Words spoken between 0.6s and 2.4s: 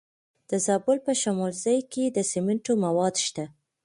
زابل په شمولزای کې د